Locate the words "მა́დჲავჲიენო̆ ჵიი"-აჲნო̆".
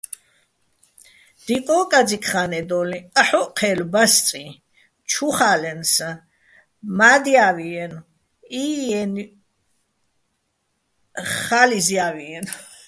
6.97-9.25